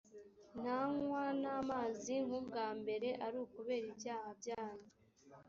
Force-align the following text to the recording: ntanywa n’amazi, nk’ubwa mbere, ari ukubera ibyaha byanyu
ntanywa 0.61 1.23
n’amazi, 1.41 2.13
nk’ubwa 2.25 2.67
mbere, 2.79 3.07
ari 3.25 3.37
ukubera 3.45 3.85
ibyaha 3.91 4.29
byanyu 4.39 4.89